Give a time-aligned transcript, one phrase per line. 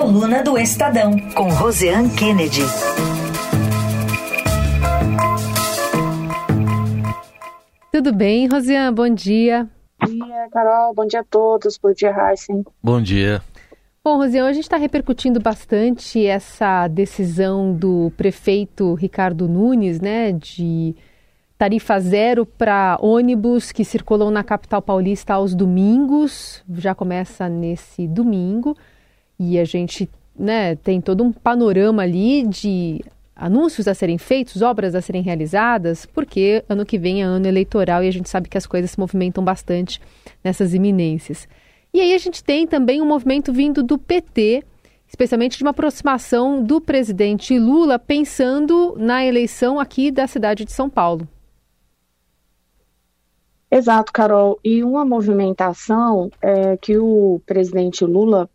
[0.00, 2.62] Coluna do Estadão, com Roseanne Kennedy.
[7.92, 8.96] Tudo bem, Rosiane?
[8.96, 9.68] Bom dia.
[10.00, 10.94] Bom dia, Carol.
[10.94, 11.76] Bom dia a todos.
[11.76, 12.64] Bom dia, Heisen.
[12.82, 13.42] Bom dia.
[14.02, 20.96] Bom, Rosiane, a gente está repercutindo bastante essa decisão do prefeito Ricardo Nunes, né, de
[21.58, 26.64] tarifa zero para ônibus que circulam na capital paulista aos domingos.
[26.72, 28.74] Já começa nesse domingo
[29.42, 30.06] e a gente
[30.38, 33.02] né, tem todo um panorama ali de
[33.34, 38.04] anúncios a serem feitos, obras a serem realizadas, porque ano que vem é ano eleitoral
[38.04, 39.98] e a gente sabe que as coisas se movimentam bastante
[40.44, 41.48] nessas iminências.
[41.92, 44.62] E aí a gente tem também um movimento vindo do PT,
[45.08, 50.90] especialmente de uma aproximação do presidente Lula pensando na eleição aqui da cidade de São
[50.90, 51.26] Paulo.
[53.70, 54.60] Exato, Carol.
[54.62, 58.50] E uma movimentação é, que o presidente Lula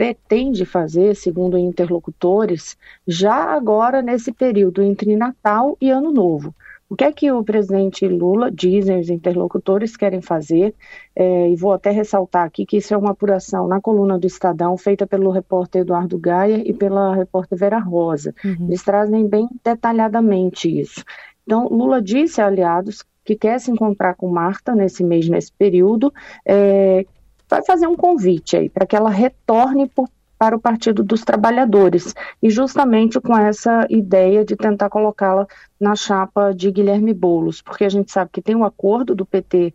[0.00, 2.74] pretende fazer, segundo interlocutores,
[3.06, 6.54] já agora nesse período entre Natal e Ano Novo.
[6.88, 10.74] O que é que o presidente Lula, dizem os interlocutores, querem fazer?
[11.14, 14.74] É, e vou até ressaltar aqui que isso é uma apuração na coluna do Estadão,
[14.78, 18.34] feita pelo repórter Eduardo Gaia e pela repórter Vera Rosa.
[18.42, 18.68] Uhum.
[18.68, 21.04] Eles trazem bem detalhadamente isso.
[21.44, 26.10] Então, Lula disse a aliados que quer se encontrar com Marta nesse mês, nesse período,
[26.46, 27.04] é,
[27.50, 32.14] vai fazer um convite aí para que ela retorne por, para o Partido dos Trabalhadores.
[32.40, 35.46] E justamente com essa ideia de tentar colocá-la
[35.78, 39.74] na chapa de Guilherme Bolos, porque a gente sabe que tem um acordo do PT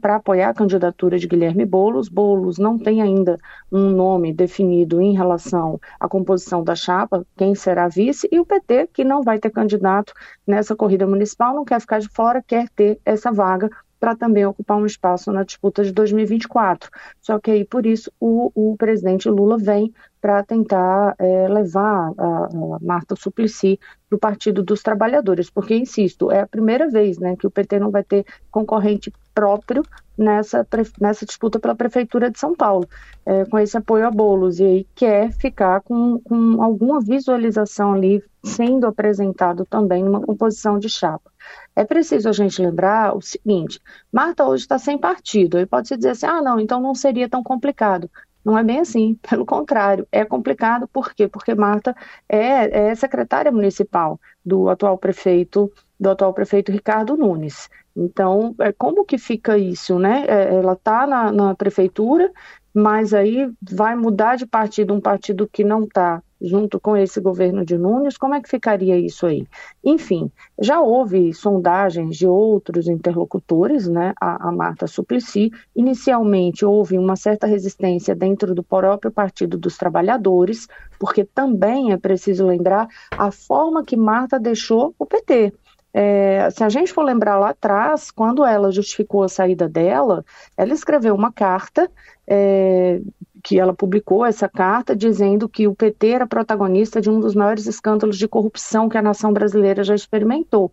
[0.00, 2.08] para apoiar a candidatura de Guilherme Boulos.
[2.08, 3.38] Boulos não tem ainda
[3.70, 8.88] um nome definido em relação à composição da chapa, quem será vice, e o PT,
[8.92, 10.14] que não vai ter candidato
[10.46, 14.76] nessa corrida municipal, não quer ficar de fora, quer ter essa vaga para também ocupar
[14.76, 16.90] um espaço na disputa de 2024.
[17.20, 22.46] Só que aí, por isso, o, o presidente Lula vem para tentar é, levar a,
[22.46, 27.36] a, Marta Suplicy para o Partido dos Trabalhadores, porque, insisto, é a primeira vez né,
[27.36, 29.82] que o PT não vai ter concorrente próprio
[30.16, 30.66] nessa,
[31.00, 32.88] nessa disputa pela Prefeitura de São Paulo,
[33.24, 38.22] é, com esse apoio a bolos, e aí quer ficar com, com alguma visualização ali
[38.44, 41.30] sendo apresentado também numa composição de chapa.
[41.74, 43.80] É preciso a gente lembrar o seguinte:
[44.12, 45.58] Marta hoje está sem partido.
[45.58, 48.10] Aí pode se dizer assim: ah, não, então não seria tão complicado.
[48.44, 51.26] Não é bem assim, pelo contrário, é complicado por quê?
[51.28, 51.94] Porque Marta
[52.28, 57.68] é, é secretária municipal do atual prefeito, do atual prefeito Ricardo Nunes.
[57.96, 60.24] Então, é, como que fica isso, né?
[60.28, 62.30] É, ela está na, na prefeitura,
[62.74, 67.64] mas aí vai mudar de partido, um partido que não está junto com esse governo
[67.64, 69.46] de Nunes, como é que ficaria isso aí?
[69.82, 70.30] Enfim,
[70.60, 77.46] já houve sondagens de outros interlocutores, né, a, a Marta Suplicy, inicialmente houve uma certa
[77.46, 80.68] resistência dentro do próprio Partido dos Trabalhadores,
[80.98, 85.52] porque também é preciso lembrar a forma que Marta deixou o PT.
[85.98, 90.22] É, se a gente for lembrar lá atrás, quando ela justificou a saída dela,
[90.54, 91.90] ela escreveu uma carta
[92.26, 93.00] é,
[93.42, 97.66] que ela publicou essa carta dizendo que o PT era protagonista de um dos maiores
[97.66, 100.70] escândalos de corrupção que a nação brasileira já experimentou.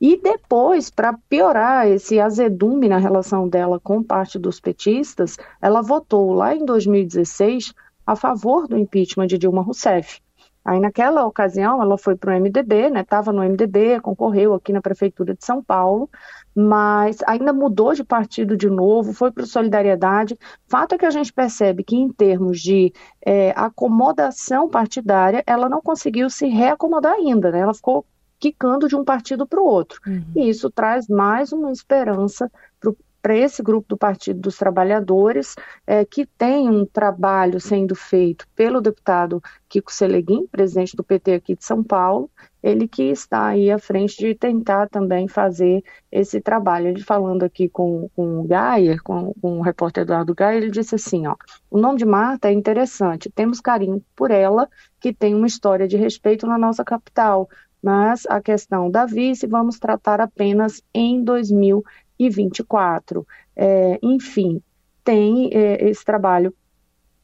[0.00, 6.32] E depois, para piorar esse azedume na relação dela com parte dos petistas, ela votou
[6.32, 7.74] lá em 2016
[8.06, 10.23] a favor do impeachment de Dilma Rousseff.
[10.64, 13.00] Aí naquela ocasião ela foi para o MDB, né?
[13.00, 16.08] Estava no MDB, concorreu aqui na prefeitura de São Paulo,
[16.54, 20.38] mas ainda mudou de partido de novo, foi para Solidariedade.
[20.66, 22.92] Fato é que a gente percebe que em termos de
[23.24, 27.60] é, acomodação partidária, ela não conseguiu se reacomodar ainda, né?
[27.60, 28.06] Ela ficou
[28.38, 30.00] quicando de um partido para o outro.
[30.06, 30.24] Uhum.
[30.36, 32.50] E isso traz mais uma esperança
[32.80, 37.94] para o para esse grupo do Partido dos Trabalhadores, é, que tem um trabalho sendo
[37.94, 42.30] feito pelo deputado Kiko Seleguin, presidente do PT aqui de São Paulo,
[42.62, 46.88] ele que está aí à frente de tentar também fazer esse trabalho.
[46.88, 50.94] Ele falando aqui com, com o Gayer, com, com o repórter Eduardo Gayer, ele disse
[50.94, 51.34] assim, ó,
[51.70, 54.68] o nome de Marta é interessante, temos carinho por ela,
[55.00, 57.48] que tem uma história de respeito na nossa capital,
[57.82, 61.84] mas a questão da vice vamos tratar apenas em 2000
[62.18, 63.26] e 24.
[63.56, 64.62] É, enfim,
[65.02, 66.54] tem é, esse trabalho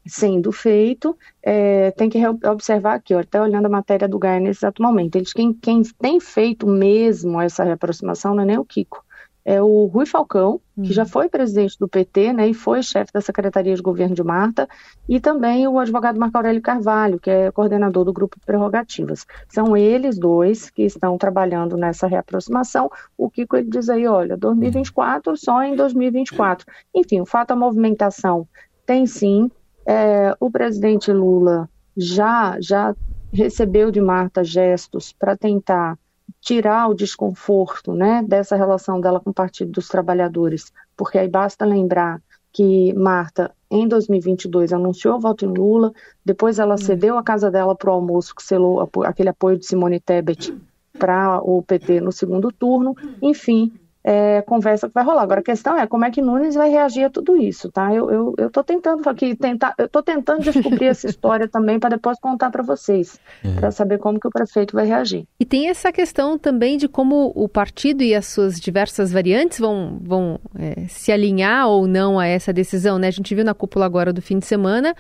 [0.07, 4.61] sendo feito, é, tem que observar aqui, ó, até olhando a matéria do Gaia nesse
[4.61, 9.05] exato momento, eles, quem, quem tem feito mesmo essa reaproximação não é nem o Kiko,
[9.45, 10.93] é o Rui Falcão, que uhum.
[10.93, 14.69] já foi presidente do PT, né, e foi chefe da Secretaria de Governo de Marta,
[15.09, 19.27] e também o advogado Marco Aurélio Carvalho, que é coordenador do Grupo Prerrogativas.
[19.49, 22.91] São eles dois que estão trabalhando nessa reaproximação.
[23.17, 26.67] O Kiko ele diz aí, olha, 2024 só em 2024.
[26.95, 28.47] Enfim, o fato a movimentação
[28.87, 29.51] tem sim.
[29.87, 32.95] É, o presidente Lula já, já
[33.33, 35.99] recebeu de Marta gestos para tentar
[36.41, 41.65] tirar o desconforto né, dessa relação dela com o Partido dos Trabalhadores, porque aí basta
[41.65, 42.21] lembrar
[42.53, 45.93] que Marta, em 2022, anunciou o voto em Lula,
[46.25, 46.79] depois ela hum.
[46.79, 50.57] cedeu a casa dela para o almoço, que selou aquele apoio de Simone Tebet
[50.99, 53.73] para o PT no segundo turno, enfim,
[54.03, 55.23] é, conversa que vai rolar.
[55.23, 57.95] Agora a questão é como é que Nunes vai reagir a tudo isso, tá?
[57.95, 61.91] Eu, eu, eu tô tentando aqui, tentar, eu tô tentando descobrir essa história também para
[61.91, 63.53] depois contar para vocês, é.
[63.53, 65.27] para saber como que o prefeito vai reagir.
[65.39, 69.99] E tem essa questão também de como o partido e as suas diversas variantes vão,
[70.01, 73.09] vão é, se alinhar ou não a essa decisão, né?
[73.09, 74.95] A gente viu na cúpula agora do fim de semana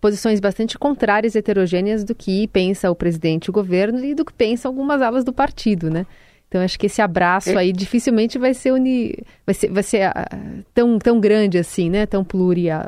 [0.00, 4.24] posições bastante contrárias e heterogêneas do que pensa o presidente e o governo e do
[4.24, 6.06] que pensam algumas alas do partido, né?
[6.48, 7.56] Então acho que esse abraço é.
[7.56, 9.14] aí dificilmente vai ser uni...
[9.44, 12.06] vai ser, vai ser uh, tão, tão grande assim, né?
[12.06, 12.84] Tão pluria...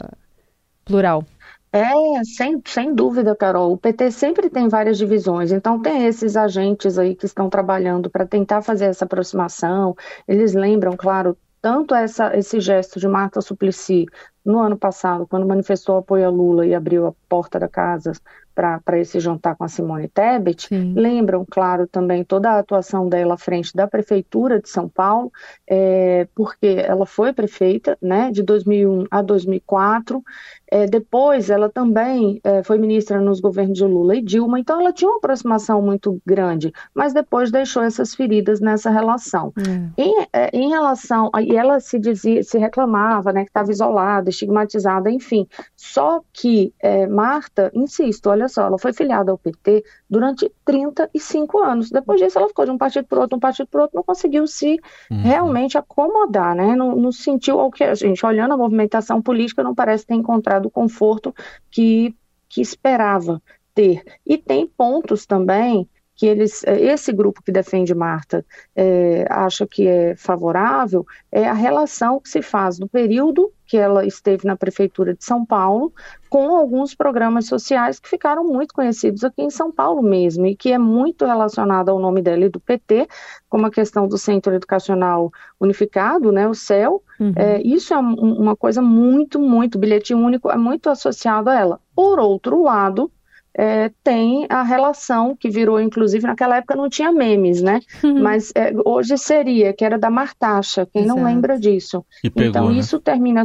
[0.84, 1.24] plural.
[1.72, 1.84] É,
[2.24, 3.72] sem, sem dúvida, Carol.
[3.72, 8.26] O PT sempre tem várias divisões, então tem esses agentes aí que estão trabalhando para
[8.26, 9.94] tentar fazer essa aproximação.
[10.26, 14.06] Eles lembram, claro, tanto essa, esse gesto de Marta Suplicy
[14.44, 18.12] no ano passado, quando manifestou apoio a Lula e abriu a porta da casa
[18.54, 20.94] para esse jantar com a Simone Tebet, Sim.
[20.94, 25.32] lembram, claro, também toda a atuação dela à frente da Prefeitura de São Paulo,
[25.66, 30.22] é, porque ela foi prefeita né, de 2001 a 2004,
[30.70, 34.92] é, depois, ela também é, foi ministra nos governos de Lula e Dilma, então ela
[34.92, 39.52] tinha uma aproximação muito grande, mas depois deixou essas feridas nessa relação.
[39.58, 39.90] Hum.
[39.98, 45.10] Em, é, em, relação, e ela se dizia, se reclamava, né, que estava isolada, estigmatizada,
[45.10, 45.46] enfim.
[45.76, 51.90] Só que é, Marta, insisto, olha só, ela foi filiada ao PT durante 35 anos.
[51.90, 54.46] Depois disso, ela ficou de um partido para outro, um partido para outro, não conseguiu
[54.46, 54.78] se
[55.10, 55.22] uhum.
[55.22, 56.74] realmente acomodar, né?
[56.76, 60.62] Não, não sentiu o que a gente, olhando a movimentação política, não parece ter encontrado
[60.62, 61.34] do conforto
[61.70, 62.14] que,
[62.48, 63.42] que esperava
[63.74, 64.02] ter.
[64.26, 65.88] E tem pontos também
[66.20, 68.44] que eles, esse grupo que defende Marta
[68.76, 74.04] é, acha que é favorável, é a relação que se faz no período que ela
[74.04, 75.90] esteve na Prefeitura de São Paulo
[76.28, 80.70] com alguns programas sociais que ficaram muito conhecidos aqui em São Paulo mesmo e que
[80.70, 83.08] é muito relacionado ao nome dela e do PT,
[83.48, 87.02] como a questão do Centro Educacional Unificado, né, o CEL.
[87.18, 87.32] Uhum.
[87.34, 91.80] É, isso é uma coisa muito, muito, bilhete único é muito associado a ela.
[91.96, 93.10] Por outro lado,
[93.56, 97.80] é, tem a relação que virou, inclusive, naquela época não tinha memes, né?
[98.02, 98.22] Uhum.
[98.22, 101.18] Mas é, hoje seria, que era da Martaxa, quem Exato.
[101.18, 102.04] não lembra disso.
[102.22, 102.78] Pegou, então, né?
[102.78, 103.42] isso termina.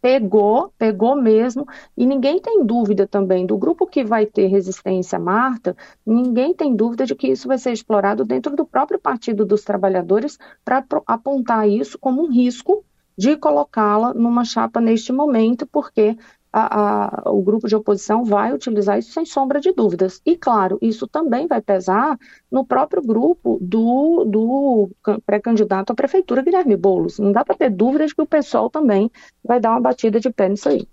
[0.00, 1.66] Pegou, pegou mesmo,
[1.96, 5.76] e ninguém tem dúvida também do grupo que vai ter resistência à Marta,
[6.06, 10.38] ninguém tem dúvida de que isso vai ser explorado dentro do próprio Partido dos Trabalhadores
[10.64, 12.84] para apontar isso como um risco
[13.18, 16.16] de colocá-la numa chapa neste momento, porque
[16.52, 20.20] a, a, o grupo de oposição vai utilizar isso sem sombra de dúvidas.
[20.24, 22.18] E, claro, isso também vai pesar
[22.50, 24.90] no próprio grupo do, do
[25.26, 27.18] pré-candidato à prefeitura, Guilherme Boulos.
[27.18, 29.10] Não dá para ter dúvida de que o pessoal também
[29.44, 30.86] vai dar uma batida de pé nisso aí.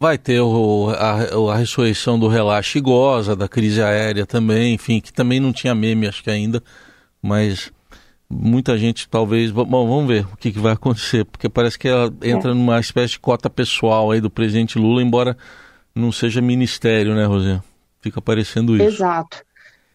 [0.00, 5.12] Vai ter o, a, a ressurreição do relaxe goza, da crise aérea também, enfim, que
[5.12, 6.60] também não tinha meme, acho que ainda,
[7.22, 7.70] mas
[8.32, 9.50] muita gente talvez.
[9.50, 12.54] Bom, vamos ver o que, que vai acontecer, porque parece que ela entra é.
[12.54, 15.36] numa espécie de cota pessoal aí do presidente Lula, embora
[15.94, 17.60] não seja ministério, né, Rosé?
[18.00, 18.96] Fica parecendo isso.
[18.96, 19.38] Exato.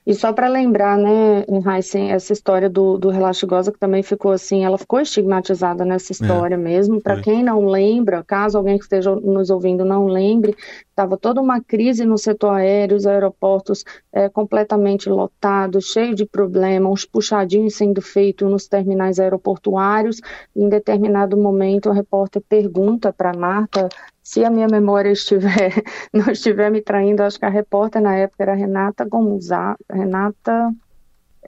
[0.07, 1.43] E só para lembrar, né,
[1.75, 3.11] Heisen, essa história do, do
[3.45, 7.01] goza que também ficou assim, ela ficou estigmatizada nessa história é, mesmo.
[7.01, 10.55] Para quem não lembra, caso alguém que esteja nos ouvindo não lembre,
[10.89, 13.83] estava toda uma crise no setor aéreo, os aeroportos
[14.13, 20.21] é, completamente lotados, cheio de problemas, uns puxadinhos sendo feitos nos terminais aeroportuários.
[20.55, 23.89] Em determinado momento, o repórter pergunta para Marta
[24.27, 25.71] se a minha memória estiver
[26.11, 30.69] não estiver me traindo, acho que a repórter na época era Renata Gonzaga, Renata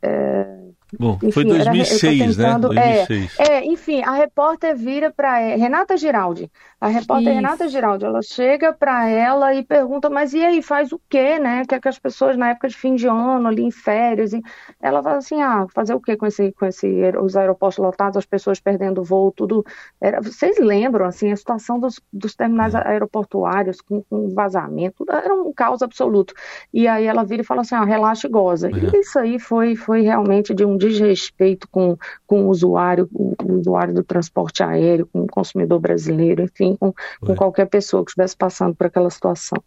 [0.01, 3.05] é, Bom, enfim, foi 2006, era, tentando, né?
[3.05, 3.39] 2006.
[3.39, 6.49] É, é, enfim, a repórter vira para é, Renata Giraldi.
[6.81, 7.35] A repórter Isso.
[7.35, 11.63] Renata Giraldi, ela chega para ela e pergunta, mas e aí, faz o quê, né?
[11.67, 14.41] Que é que as pessoas na época de fim de ano, ali em férias, e
[14.81, 16.87] ela fala assim, ah, fazer o quê com esse, com esse,
[17.21, 19.65] os aeroportos lotados, as pessoas perdendo voo, tudo.
[19.99, 22.87] Era, vocês lembram, assim, a situação dos, dos terminais é.
[22.87, 26.33] aeroportuários com, com, vazamento, era um caos absoluto.
[26.73, 28.69] E aí ela vira e fala assim, ah, relaxa e goza.
[28.69, 28.71] É.
[28.71, 31.95] E isso aí foi, foi realmente de um desrespeito com,
[32.25, 36.93] com o usuário, o, o usuário do transporte aéreo, com o consumidor brasileiro, enfim, com,
[37.19, 39.61] com qualquer pessoa que estivesse passando por aquela situação.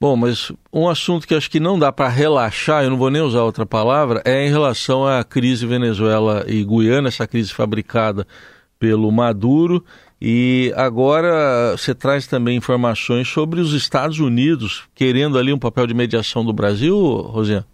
[0.00, 3.20] Bom, mas um assunto que acho que não dá para relaxar, eu não vou nem
[3.20, 8.24] usar outra palavra, é em relação à crise Venezuela e Guiana, essa crise fabricada
[8.78, 9.84] pelo Maduro
[10.20, 15.94] E agora você traz também informações sobre os Estados Unidos querendo ali um papel de
[15.94, 17.64] mediação do Brasil, Rosiane?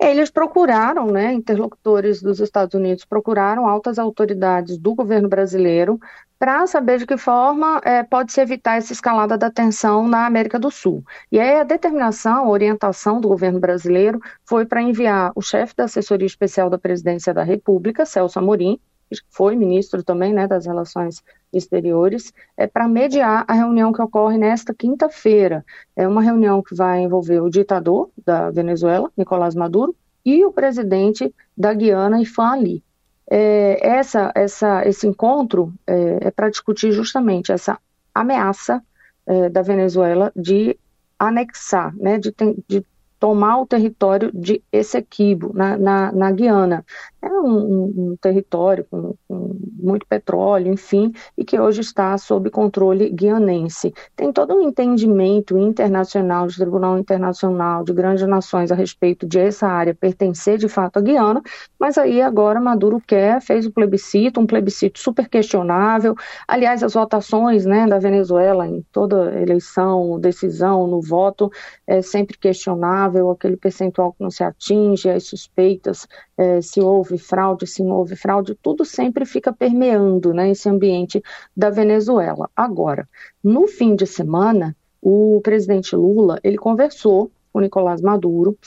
[0.00, 5.98] Eles procuraram, né, interlocutores dos Estados Unidos procuraram altas autoridades do governo brasileiro
[6.38, 10.70] para saber de que forma é, pode-se evitar essa escalada da tensão na América do
[10.70, 11.02] Sul.
[11.32, 15.84] E aí a determinação, a orientação do governo brasileiro foi para enviar o chefe da
[15.84, 18.78] assessoria especial da presidência da República, Celso Amorim,
[19.10, 24.36] que foi ministro também né, das Relações Exteriores, é, para mediar a reunião que ocorre
[24.36, 25.64] nesta quinta-feira.
[25.96, 31.34] É uma reunião que vai envolver o ditador da Venezuela, Nicolás Maduro, e o presidente
[31.56, 32.84] da Guiana, Ifan Ali.
[33.30, 37.78] É, essa, essa, esse encontro é, é para discutir justamente essa
[38.14, 38.82] ameaça
[39.26, 40.78] é, da Venezuela de
[41.18, 42.34] anexar, né, de,
[42.68, 42.84] de
[43.18, 46.84] tomar o território de Essequibo, na, na, na Guiana.
[47.20, 53.10] É um, um, território com, com, muito petróleo, enfim, e que hoje está sob controle
[53.10, 53.92] guianense.
[54.14, 59.66] Tem todo um entendimento internacional, de Tribunal Internacional, de grandes nações a respeito de essa
[59.66, 61.42] área pertencer de fato à Guiana,
[61.78, 66.14] mas aí agora Maduro quer, fez o plebiscito, um plebiscito super questionável.
[66.46, 71.50] Aliás, as votações né, da Venezuela em toda eleição, decisão, no voto,
[71.84, 77.66] é sempre questionável aquele percentual que não se atinge, as suspeitas, é, se houve fraude,
[77.66, 81.22] se não houve fraude, tudo sempre fica permeando né, esse ambiente
[81.56, 82.50] da Venezuela.
[82.54, 83.08] Agora,
[83.42, 88.58] no fim de semana, o presidente Lula ele conversou com Nicolás Maduro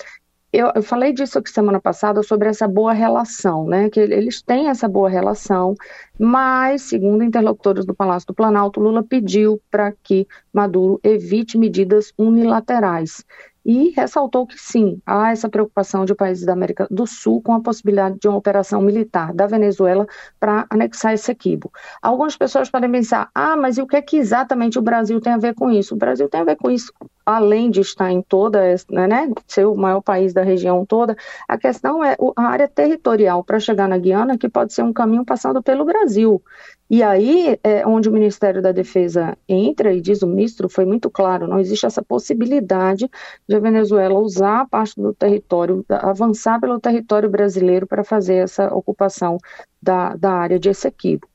[0.54, 3.90] eu, eu, falei disso aqui semana passada sobre essa boa relação, né?
[3.90, 5.76] Que eles têm essa boa relação,
[6.20, 13.24] mas, segundo interlocutores do Palácio do Planalto, Lula pediu para que Maduro evite medidas unilaterais
[13.66, 17.62] e ressaltou que sim, há essa preocupação de países da América do Sul com a
[17.62, 20.08] possibilidade de uma operação militar da Venezuela
[20.40, 21.72] para anexar esse equibo.
[22.02, 25.34] Algumas pessoas podem pensar, ah, mas e o que é que exatamente o Brasil tem
[25.34, 25.96] a ver com isso?
[25.96, 26.92] O Brasil tem a ver com isso,
[27.36, 31.16] além de estar em toda, né, né ser o maior país da região toda,
[31.48, 35.26] a questão é a área territorial para chegar na Guiana, que pode ser um caminho
[35.26, 36.42] passando pelo Brasil.
[36.90, 41.10] E aí é onde o Ministério da Defesa entra e diz o ministro, foi muito
[41.10, 43.10] claro, não existe essa possibilidade
[43.48, 49.38] de a Venezuela usar parte do território, avançar pelo território brasileiro para fazer essa ocupação
[49.82, 51.31] da, da área de Essequibo.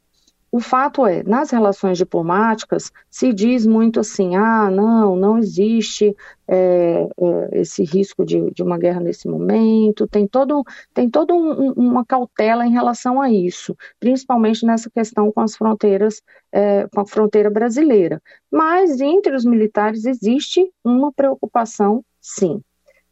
[0.56, 6.16] O fato é, nas relações diplomáticas, se diz muito assim: ah, não, não existe
[6.48, 11.72] é, é, esse risco de, de, uma guerra nesse momento, tem todo, tem toda um,
[11.72, 17.06] uma cautela em relação a isso, principalmente nessa questão com as fronteiras, é, com a
[17.06, 18.22] fronteira brasileira.
[18.50, 22.62] Mas entre os militares existe uma preocupação, sim.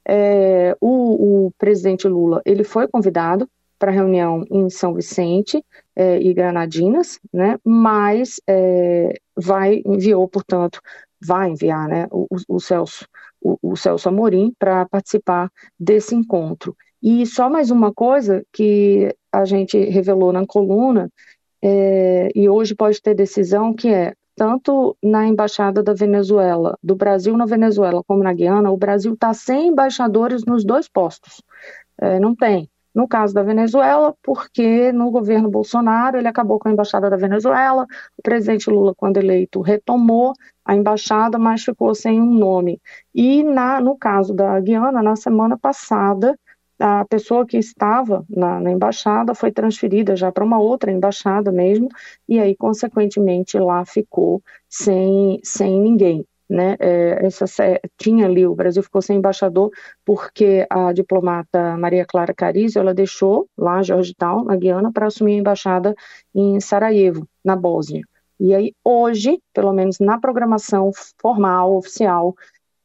[0.08, 3.46] É, o, o presidente Lula ele foi convidado
[3.84, 5.62] para reunião em São Vicente
[5.94, 7.58] é, e Granadinas, né?
[7.62, 10.80] Mas é, vai enviou, portanto,
[11.22, 12.08] vai enviar, né?
[12.10, 13.06] O, o Celso,
[13.42, 16.74] o, o Celso Amorim para participar desse encontro.
[17.02, 21.10] E só mais uma coisa que a gente revelou na coluna
[21.62, 27.36] é, e hoje pode ter decisão que é tanto na embaixada da Venezuela, do Brasil
[27.36, 31.42] na Venezuela como na Guiana, o Brasil está sem embaixadores nos dois postos.
[32.00, 32.66] É, não tem.
[32.94, 37.86] No caso da Venezuela, porque no governo Bolsonaro ele acabou com a embaixada da Venezuela,
[38.16, 40.32] o presidente Lula, quando eleito, retomou
[40.64, 42.80] a embaixada, mas ficou sem um nome.
[43.14, 46.38] E na, no caso da Guiana, na semana passada,
[46.78, 51.88] a pessoa que estava na, na embaixada foi transferida já para uma outra embaixada mesmo,
[52.28, 56.76] e aí, consequentemente, lá ficou sem, sem ninguém né?
[56.78, 57.46] É, essa,
[57.96, 59.70] tinha ali, o Brasil ficou sem embaixador
[60.04, 65.38] porque a diplomata Maria Clara Carizio, ela deixou lá Georgetown, na Guiana, para assumir a
[65.38, 65.94] embaixada
[66.34, 68.02] em Sarajevo, na Bósnia.
[68.38, 72.34] E aí, hoje, pelo menos na programação formal, oficial,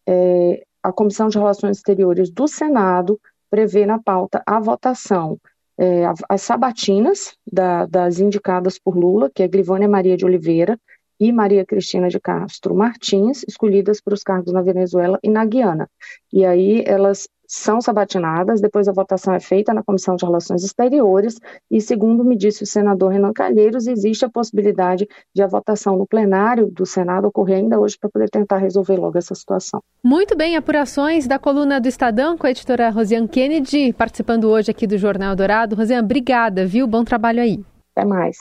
[0.07, 5.37] é, a Comissão de Relações Exteriores do Senado prevê na pauta a votação
[5.79, 10.77] é, as sabatinas da, das indicadas por Lula, que é Glivânia Maria de Oliveira,
[11.19, 15.89] e Maria Cristina de Castro Martins, escolhidas para os cargos na Venezuela e na Guiana.
[16.31, 21.39] E aí elas são sabatinadas, depois a votação é feita na Comissão de Relações Exteriores
[21.69, 26.05] e, segundo me disse o senador Renan Calheiros, existe a possibilidade de a votação no
[26.05, 29.81] plenário do Senado ocorrer ainda hoje para poder tentar resolver logo essa situação.
[30.03, 34.85] Muito bem, apurações da coluna do Estadão com a editora Rosiane Kennedy, participando hoje aqui
[34.85, 35.75] do Jornal Dourado.
[35.75, 36.85] Rosiane, obrigada, viu?
[36.85, 37.59] Bom trabalho aí.
[37.95, 38.37] Até mais.